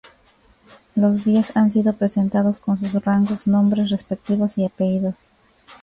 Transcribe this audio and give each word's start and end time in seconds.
Los 0.95 1.25
diez 1.25 1.55
han 1.55 1.69
sido 1.69 1.93
presentados, 1.93 2.59
con 2.59 2.79
sus 2.79 2.91
rangos, 3.05 3.45
nombres 3.45 3.91
respectivos 3.91 4.57
y 4.57 4.65
apellidos. 4.65 5.27